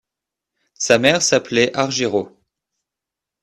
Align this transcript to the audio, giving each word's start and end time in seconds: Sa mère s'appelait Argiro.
Sa 0.73 0.97
mère 0.97 1.21
s'appelait 1.21 1.77
Argiro. 1.77 2.35